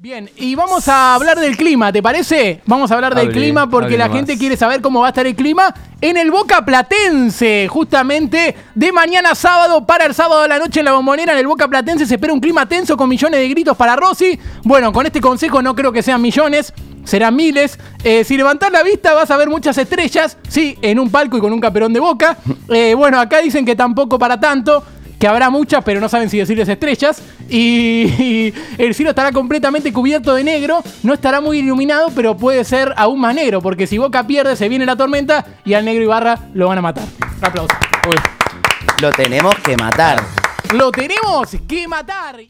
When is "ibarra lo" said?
36.04-36.68